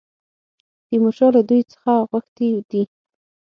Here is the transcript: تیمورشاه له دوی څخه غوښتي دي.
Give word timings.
تیمورشاه 0.87 1.31
له 1.35 1.41
دوی 1.49 1.61
څخه 1.71 1.91
غوښتي 2.09 2.49
دي. 2.69 2.83